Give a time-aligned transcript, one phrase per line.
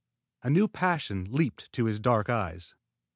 [0.41, 2.73] A new passion leaped to his dark eyes.